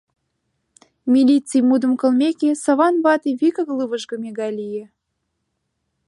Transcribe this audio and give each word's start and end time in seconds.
Милиций 1.13 1.61
мутым 1.69 1.93
колмеке, 2.01 2.49
Саван 2.63 2.95
вате 3.05 3.29
вигак 3.39 3.69
лывыжгыме 3.77 4.29
гай 4.39 4.51
лие. 4.59 4.85